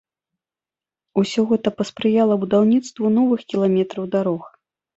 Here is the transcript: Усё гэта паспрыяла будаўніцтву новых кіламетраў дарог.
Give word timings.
Усё 1.23 1.41
гэта 1.51 1.69
паспрыяла 1.83 2.39
будаўніцтву 2.47 3.13
новых 3.21 3.47
кіламетраў 3.53 4.13
дарог. 4.21 4.53